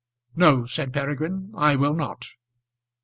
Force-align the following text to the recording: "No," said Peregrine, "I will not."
"No," 0.35 0.65
said 0.65 0.93
Peregrine, 0.93 1.51
"I 1.55 1.75
will 1.75 1.93
not." 1.93 2.25